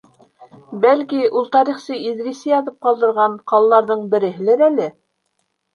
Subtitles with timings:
[0.85, 4.93] Бәлки, ул тарихсы Иҙриси яҙып ҡалдырған ҡалаларҙың береһелер әле?